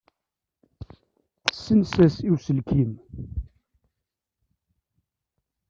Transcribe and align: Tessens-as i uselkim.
Tessens-as 1.45 2.15
i 2.19 2.27
uselkim. 2.33 2.91